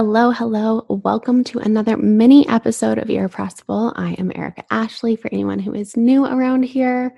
Hello, 0.00 0.30
hello. 0.30 0.86
Welcome 0.88 1.42
to 1.42 1.58
another 1.58 1.96
mini 1.96 2.48
episode 2.48 2.98
of 2.98 3.10
Irrepressible. 3.10 3.92
I 3.96 4.12
am 4.12 4.30
Erica 4.32 4.62
Ashley 4.70 5.16
for 5.16 5.28
anyone 5.32 5.58
who 5.58 5.74
is 5.74 5.96
new 5.96 6.24
around 6.24 6.62
here. 6.62 7.16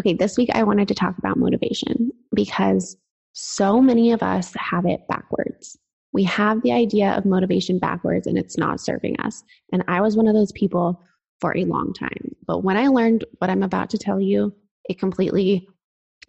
Okay, 0.00 0.12
this 0.12 0.36
week 0.36 0.50
I 0.52 0.64
wanted 0.64 0.88
to 0.88 0.94
talk 0.96 1.16
about 1.18 1.36
motivation 1.36 2.10
because 2.34 2.96
so 3.32 3.80
many 3.80 4.10
of 4.10 4.24
us 4.24 4.52
have 4.56 4.86
it 4.86 5.06
backwards. 5.08 5.78
We 6.12 6.24
have 6.24 6.62
the 6.62 6.72
idea 6.72 7.12
of 7.12 7.26
motivation 7.26 7.78
backwards 7.78 8.26
and 8.26 8.36
it's 8.36 8.58
not 8.58 8.80
serving 8.80 9.20
us. 9.20 9.44
And 9.72 9.84
I 9.86 10.00
was 10.00 10.16
one 10.16 10.26
of 10.26 10.34
those 10.34 10.50
people 10.50 11.00
for 11.40 11.56
a 11.56 11.64
long 11.64 11.92
time. 11.92 12.34
But 12.44 12.64
when 12.64 12.76
I 12.76 12.88
learned 12.88 13.24
what 13.38 13.50
I'm 13.50 13.62
about 13.62 13.88
to 13.90 13.98
tell 13.98 14.20
you, 14.20 14.52
it 14.88 14.98
completely 14.98 15.68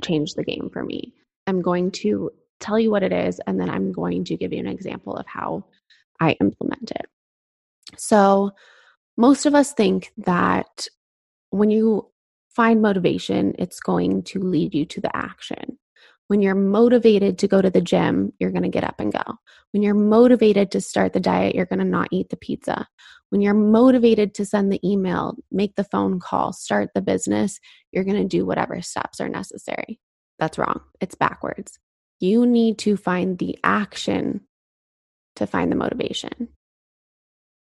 changed 0.04 0.36
the 0.36 0.44
game 0.44 0.70
for 0.72 0.84
me. 0.84 1.16
I'm 1.48 1.64
going 1.64 1.90
to 2.04 2.30
tell 2.60 2.80
you 2.80 2.92
what 2.92 3.04
it 3.04 3.12
is, 3.12 3.40
and 3.48 3.60
then 3.60 3.70
I'm 3.70 3.92
going 3.92 4.24
to 4.26 4.38
give 4.38 4.54
you 4.54 4.60
an 4.60 4.68
example 4.68 5.16
of 5.16 5.26
how 5.28 5.66
I 6.20 6.32
implement 6.42 6.92
it. 6.92 7.06
So, 7.98 8.52
most 9.18 9.46
of 9.46 9.56
us 9.56 9.74
think 9.74 10.12
that 10.18 10.88
when 11.50 11.72
you 11.72 12.10
find 12.50 12.82
motivation, 12.82 13.56
it's 13.58 13.80
going 13.80 14.24
to 14.24 14.40
lead 14.40 14.74
you 14.74 14.86
to 14.86 15.02
the 15.02 15.16
action. 15.16 15.78
When 16.28 16.42
you're 16.42 16.56
motivated 16.56 17.38
to 17.40 17.48
go 17.48 17.62
to 17.62 17.70
the 17.70 17.82
gym, 17.82 18.34
you're 18.40 18.52
going 18.52 18.64
to 18.64 18.70
get 18.70 18.84
up 18.84 19.00
and 19.00 19.14
go. 19.14 19.24
When 19.72 19.82
you're 19.82 19.94
motivated 19.94 20.72
to 20.72 20.82
start 20.82 21.14
the 21.14 21.20
diet, 21.20 21.56
you're 21.56 21.66
going 21.66 21.80
to 21.80 21.86
not 21.86 22.10
eat 22.12 22.30
the 22.30 22.38
pizza. 22.38 22.88
When 23.30 23.42
you're 23.42 23.54
motivated 23.54 24.34
to 24.36 24.46
send 24.46 24.72
the 24.72 24.80
email, 24.88 25.36
make 25.52 25.76
the 25.76 25.84
phone 25.84 26.20
call, 26.20 26.54
start 26.54 26.90
the 26.94 27.02
business, 27.02 27.60
you're 27.92 28.04
going 28.04 28.18
to 28.18 28.28
do 28.28 28.46
whatever 28.46 28.82
steps 28.82 29.20
are 29.20 29.30
necessary. 29.30 30.00
That's 30.40 30.58
wrong. 30.58 30.82
It's 31.00 31.16
backwards. 31.16 31.80
You 32.20 32.46
need 32.46 32.80
to 32.80 32.98
find 32.98 33.38
the 33.38 33.58
action 33.64 34.42
to 35.36 35.48
find 35.48 35.72
the 35.72 35.76
motivation. 35.76 36.50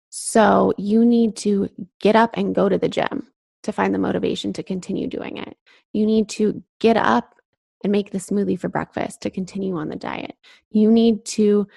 So 0.09 0.73
you 0.77 1.05
need 1.05 1.37
to 1.37 1.69
get 1.99 2.15
up 2.15 2.31
and 2.33 2.55
go 2.55 2.67
to 2.67 2.77
the 2.77 2.89
gym 2.89 3.27
to 3.63 3.71
find 3.71 3.93
the 3.93 3.99
motivation 3.99 4.53
to 4.53 4.63
continue 4.63 5.07
doing 5.07 5.37
it. 5.37 5.55
You 5.93 6.05
need 6.05 6.27
to 6.29 6.63
get 6.79 6.97
up 6.97 7.35
and 7.83 7.91
make 7.91 8.11
the 8.11 8.17
smoothie 8.17 8.59
for 8.59 8.67
breakfast 8.67 9.21
to 9.21 9.29
continue 9.29 9.77
on 9.77 9.89
the 9.89 9.95
diet. 9.95 10.35
You 10.69 10.91
need 10.91 11.25
to 11.25 11.67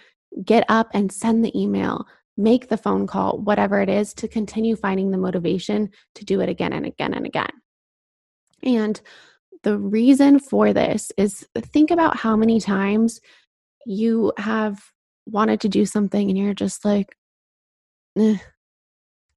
get 0.43 0.65
up 0.69 0.91
and 0.93 1.13
send 1.13 1.45
the 1.45 1.59
email, 1.59 2.07
make 2.37 2.69
the 2.69 2.77
phone 2.77 3.07
call, 3.07 3.39
whatever 3.39 3.81
it 3.81 3.89
is, 3.89 4.15
to 4.15 4.29
continue 4.29 4.77
finding 4.77 5.11
the 5.11 5.19
motivation 5.19 5.91
to 6.17 6.25
do 6.25 6.41
it 6.41 6.49
again 6.49 6.73
and 6.73 6.87
again 6.87 7.15
and 7.15 7.27
again. 7.27 7.51
And 8.63 9.01
the 9.65 9.79
reason 9.79 10.39
for 10.39 10.73
this 10.73 11.11
is 11.17 11.47
think 11.57 11.91
about 11.91 12.17
how 12.17 12.37
many 12.37 12.61
times 12.61 13.21
you 13.87 14.33
have 14.39 14.81
wanted 15.27 15.61
to 15.63 15.69
do 15.69 15.85
something 15.87 16.29
and 16.29 16.39
you're 16.39 16.55
just 16.55 16.85
like, 16.85 17.17
eh, 18.19 18.37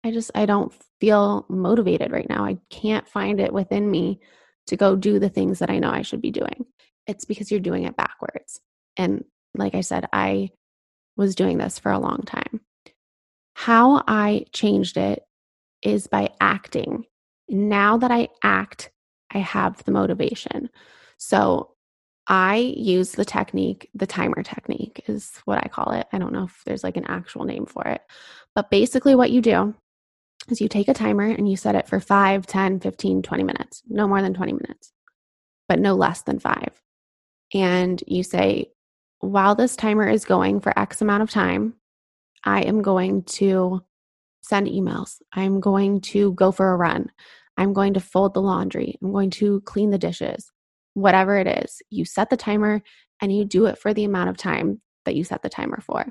I 0.03 0.11
just, 0.11 0.31
I 0.35 0.45
don't 0.45 0.73
feel 1.01 1.45
motivated 1.49 2.11
right 2.11 2.29
now. 2.29 2.45
I 2.45 2.57
can't 2.69 3.07
find 3.07 3.39
it 3.39 3.53
within 3.53 3.89
me 3.89 4.19
to 4.67 4.77
go 4.77 4.95
do 4.95 5.17
the 5.19 5.29
things 5.29 5.59
that 5.59 5.69
I 5.69 5.79
know 5.79 5.89
I 5.89 6.01
should 6.01 6.21
be 6.21 6.31
doing. 6.31 6.65
It's 7.07 7.25
because 7.25 7.49
you're 7.49 7.59
doing 7.59 7.83
it 7.83 7.95
backwards. 7.95 8.59
And 8.97 9.23
like 9.55 9.75
I 9.75 9.81
said, 9.81 10.07
I 10.13 10.51
was 11.15 11.35
doing 11.35 11.57
this 11.57 11.79
for 11.79 11.91
a 11.91 11.99
long 11.99 12.21
time. 12.25 12.61
How 13.53 14.03
I 14.07 14.45
changed 14.53 14.97
it 14.97 15.23
is 15.81 16.07
by 16.07 16.29
acting. 16.39 17.05
Now 17.49 17.97
that 17.97 18.11
I 18.11 18.27
act, 18.43 18.91
I 19.33 19.39
have 19.39 19.83
the 19.83 19.91
motivation. 19.91 20.69
So 21.17 21.71
I 22.27 22.57
use 22.57 23.11
the 23.11 23.25
technique, 23.25 23.89
the 23.95 24.07
timer 24.07 24.43
technique 24.43 25.03
is 25.07 25.31
what 25.45 25.59
I 25.63 25.69
call 25.69 25.93
it. 25.93 26.07
I 26.11 26.17
don't 26.17 26.33
know 26.33 26.43
if 26.43 26.61
there's 26.65 26.83
like 26.83 26.97
an 26.97 27.05
actual 27.07 27.45
name 27.45 27.65
for 27.65 27.87
it. 27.87 28.01
But 28.53 28.69
basically, 28.69 29.15
what 29.15 29.31
you 29.31 29.41
do 29.41 29.75
is 30.49 30.59
you 30.59 30.67
take 30.67 30.87
a 30.87 30.93
timer 30.93 31.25
and 31.25 31.49
you 31.49 31.55
set 31.55 31.75
it 31.75 31.87
for 31.87 31.99
5, 31.99 32.45
10, 32.45 32.79
15, 32.79 33.21
20 33.21 33.43
minutes, 33.43 33.83
no 33.87 34.07
more 34.07 34.21
than 34.21 34.33
20 34.33 34.53
minutes, 34.53 34.91
but 35.69 35.79
no 35.79 35.95
less 35.95 36.21
than 36.23 36.39
five. 36.39 36.71
And 37.53 38.03
you 38.07 38.23
say, 38.23 38.71
while 39.19 39.55
this 39.55 39.75
timer 39.75 40.07
is 40.07 40.25
going 40.25 40.59
for 40.59 40.77
X 40.77 41.01
amount 41.01 41.23
of 41.23 41.29
time, 41.29 41.75
I 42.43 42.61
am 42.61 42.81
going 42.81 43.23
to 43.23 43.83
send 44.41 44.67
emails. 44.67 45.21
I'm 45.33 45.59
going 45.59 46.01
to 46.01 46.33
go 46.33 46.51
for 46.51 46.71
a 46.71 46.77
run. 46.77 47.11
I'm 47.57 47.73
going 47.73 47.93
to 47.95 47.99
fold 47.99 48.33
the 48.33 48.41
laundry. 48.41 48.97
I'm 49.01 49.11
going 49.11 49.31
to 49.31 49.61
clean 49.61 49.89
the 49.89 49.97
dishes 49.97 50.51
whatever 50.97 51.37
it 51.37 51.47
is. 51.63 51.81
You 51.91 52.05
set 52.05 52.31
the 52.31 52.37
timer 52.37 52.81
and 53.21 53.35
you 53.35 53.45
do 53.45 53.67
it 53.67 53.77
for 53.77 53.93
the 53.93 54.03
amount 54.03 54.29
of 54.29 54.37
time 54.37 54.81
that 55.05 55.15
you 55.15 55.23
set 55.23 55.43
the 55.43 55.49
timer 55.49 55.79
for. 55.79 56.07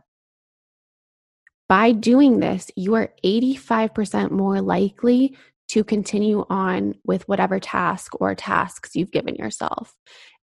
By 1.69 1.91
doing 1.91 2.39
this, 2.39 2.71
you 2.77 2.95
are 2.95 3.13
85% 3.25 4.31
more 4.31 4.61
likely 4.61 5.37
to 5.69 5.83
continue 5.83 6.45
on 6.49 6.95
with 7.05 7.27
whatever 7.27 7.59
task 7.59 8.13
or 8.21 8.37
tasks 8.37 8.95
you've 8.95 9.11
given 9.11 9.35
yourself. 9.35 9.93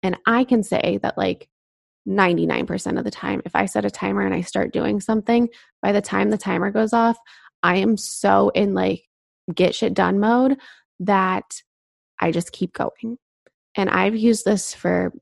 And 0.03 0.19
I 0.27 0.43
can 0.43 0.65
say 0.65 0.99
that, 1.03 1.17
like, 1.17 1.49
99% 2.09 2.99
of 2.99 3.05
the 3.05 3.13
time, 3.13 3.43
if 3.45 3.55
I 3.55 3.67
set 3.67 3.85
a 3.85 3.91
timer 3.91 4.23
and 4.23 4.35
I 4.35 4.41
start 4.41 4.73
doing 4.73 5.01
something, 5.01 5.49
by 5.81 5.93
the 5.93 6.03
time 6.03 6.31
the 6.31 6.39
timer 6.39 6.73
goes 6.73 6.93
off, 6.93 7.17
I 7.63 7.77
am 7.77 7.97
so 7.97 8.49
in 8.49 8.75
like 8.75 9.05
get 9.55 9.75
shit 9.75 9.95
done 9.95 10.19
mode 10.19 10.59
that 11.01 11.63
I 12.21 12.31
just 12.31 12.53
keep 12.53 12.73
going. 12.73 13.19
And 13.77 13.91
I've 13.91 14.17
used 14.17 14.45
this 14.45 14.75
for 14.75 15.13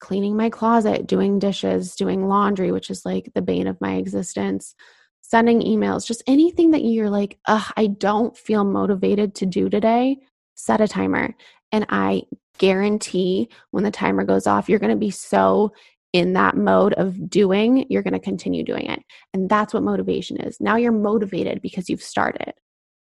cleaning 0.00 0.36
my 0.36 0.50
closet, 0.50 1.06
doing 1.06 1.38
dishes, 1.38 1.94
doing 1.94 2.26
laundry, 2.26 2.72
which 2.72 2.90
is 2.90 3.04
like 3.04 3.30
the 3.34 3.42
bane 3.42 3.66
of 3.66 3.80
my 3.80 3.94
existence, 3.94 4.74
sending 5.22 5.60
emails, 5.60 6.06
just 6.06 6.22
anything 6.26 6.70
that 6.72 6.84
you're 6.84 7.10
like, 7.10 7.38
ugh, 7.46 7.72
I 7.76 7.86
don't 7.86 8.36
feel 8.36 8.64
motivated 8.64 9.34
to 9.36 9.46
do 9.46 9.68
today, 9.68 10.18
set 10.54 10.80
a 10.80 10.88
timer. 10.88 11.34
And 11.70 11.86
I 11.88 12.22
guarantee 12.58 13.48
when 13.70 13.84
the 13.84 13.90
timer 13.90 14.24
goes 14.24 14.46
off, 14.46 14.68
you're 14.68 14.78
going 14.78 14.90
to 14.90 14.96
be 14.96 15.10
so 15.10 15.72
in 16.12 16.32
that 16.32 16.56
mode 16.56 16.92
of 16.94 17.30
doing, 17.30 17.86
you're 17.88 18.02
going 18.02 18.14
to 18.14 18.18
continue 18.18 18.64
doing 18.64 18.86
it. 18.86 19.00
And 19.32 19.48
that's 19.48 19.72
what 19.72 19.84
motivation 19.84 20.38
is. 20.38 20.60
Now 20.60 20.76
you're 20.76 20.92
motivated 20.92 21.62
because 21.62 21.88
you've 21.88 22.02
started. 22.02 22.52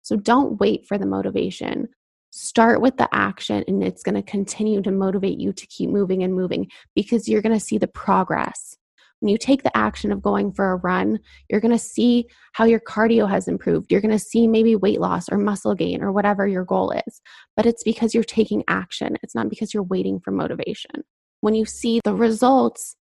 So 0.04 0.16
don't 0.16 0.60
wait 0.60 0.88
for 0.88 0.98
the 0.98 1.06
motivation. 1.06 1.90
Start 2.36 2.82
with 2.82 2.98
the 2.98 3.08
action, 3.14 3.64
and 3.68 3.84
it's 3.84 4.02
going 4.02 4.16
to 4.16 4.24
continue 4.24 4.82
to 4.82 4.90
motivate 4.90 5.40
you 5.40 5.54
to 5.54 5.68
keep 5.68 5.92
moving 5.92 6.24
and 6.24 6.34
moving 6.34 6.68
because 6.96 7.30
you're 7.30 7.44
going 7.44 7.54
to 7.54 7.64
see 7.64 7.78
the 7.78 7.88
progress. 7.88 8.76
When 9.20 9.30
you 9.30 9.38
take 9.38 9.62
the 9.62 9.78
action 9.78 10.12
of 10.12 10.24
going 10.24 10.52
for 10.52 10.72
a 10.72 10.78
run, 10.78 11.20
you're 11.48 11.60
going 11.62 11.78
to 11.78 11.78
see 11.78 12.26
how 12.54 12.66
your 12.66 12.80
cardio 12.80 13.30
has 13.30 13.48
improved. 13.48 13.92
You're 13.92 14.02
going 14.02 14.18
to 14.18 14.18
see 14.18 14.48
maybe 14.48 14.76
weight 14.76 15.00
loss 15.00 15.30
or 15.30 15.38
muscle 15.38 15.76
gain 15.76 16.02
or 16.02 16.12
whatever 16.12 16.48
your 16.48 16.66
goal 16.66 16.92
is. 17.06 17.22
But 17.56 17.68
it's 17.68 17.84
because 17.84 18.16
you're 18.16 18.24
taking 18.24 18.64
action, 18.68 19.16
it's 19.22 19.36
not 19.36 19.48
because 19.48 19.72
you're 19.72 19.84
waiting 19.84 20.20
for 20.20 20.32
motivation. 20.32 21.04
When 21.42 21.54
you 21.54 21.66
see 21.66 22.02
the 22.04 22.16
results, 22.16 22.96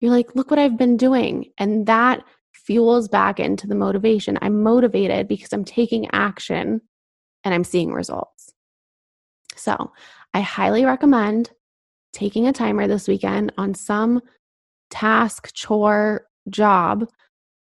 you're 0.00 0.10
like, 0.10 0.34
look 0.34 0.50
what 0.50 0.58
I've 0.58 0.76
been 0.76 0.96
doing. 0.96 1.52
And 1.56 1.86
that 1.86 2.24
fuels 2.52 3.06
back 3.06 3.38
into 3.38 3.68
the 3.68 3.76
motivation. 3.76 4.38
I'm 4.42 4.60
motivated 4.64 5.28
because 5.28 5.52
I'm 5.52 5.64
taking 5.64 6.10
action 6.12 6.80
and 7.44 7.54
I'm 7.54 7.62
seeing 7.62 7.92
results. 7.92 8.52
So 9.56 9.92
I 10.34 10.40
highly 10.40 10.84
recommend 10.84 11.50
taking 12.12 12.46
a 12.46 12.52
timer 12.52 12.86
this 12.86 13.08
weekend 13.08 13.52
on 13.56 13.74
some 13.74 14.20
task, 14.90 15.52
chore, 15.54 16.26
job 16.48 17.08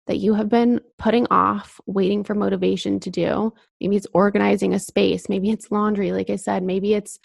that 0.07 0.19
you 0.19 0.35
have 0.35 0.49
been 0.49 0.81
putting 0.99 1.27
off, 1.31 1.81
waiting 1.87 2.23
for 2.23 2.35
motivation 2.35 3.01
to 3.01 3.11
do. 3.11 3.53
Maybe 3.81 3.97
it's 3.97 4.07
organizing 4.13 4.73
a 4.73 4.79
space, 4.79 5.29
maybe 5.29 5.51
it's 5.51 5.71
laundry, 5.71 6.13
like 6.13 6.31
I 6.31 6.37
said, 6.37 6.63
maybe 6.63 6.95
it's 6.95 7.19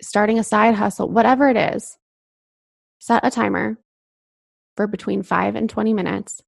starting 0.00 0.38
a 0.38 0.44
side 0.44 0.74
hustle, 0.74 1.08
whatever 1.08 1.48
it 1.48 1.56
is. 1.56 1.98
Set 2.98 3.24
a 3.26 3.30
timer 3.30 3.78
for 4.76 4.86
between 4.86 5.22
five 5.22 5.54
and 5.54 5.68
20 5.68 5.92
minutes, 5.92 6.42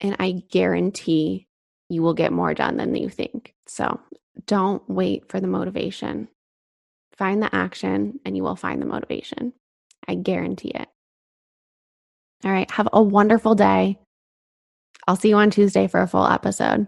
and 0.00 0.16
I 0.18 0.42
guarantee 0.50 1.46
you 1.90 2.02
will 2.02 2.14
get 2.14 2.32
more 2.32 2.54
done 2.54 2.76
than 2.76 2.94
you 2.94 3.08
think. 3.08 3.54
So 3.66 4.00
don't 4.46 4.82
wait 4.88 5.28
for 5.28 5.40
the 5.40 5.46
motivation. 5.46 6.28
Find 7.18 7.42
the 7.42 7.54
action 7.54 8.20
and 8.24 8.36
you 8.36 8.42
will 8.42 8.56
find 8.56 8.80
the 8.80 8.86
motivation. 8.86 9.52
I 10.06 10.14
guarantee 10.14 10.70
it. 10.74 10.88
All 12.44 12.52
right. 12.52 12.70
Have 12.70 12.88
a 12.92 13.02
wonderful 13.02 13.54
day. 13.56 13.98
I'll 15.06 15.16
see 15.16 15.30
you 15.30 15.36
on 15.36 15.50
Tuesday 15.50 15.88
for 15.88 16.00
a 16.00 16.06
full 16.06 16.26
episode. 16.26 16.86